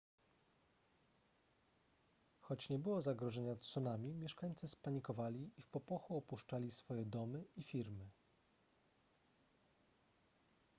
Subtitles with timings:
[2.41, 8.09] choć nie było zagrożenia tsunami mieszkańcy spanikowali i w popłochu opuszczali swoje domy i firmy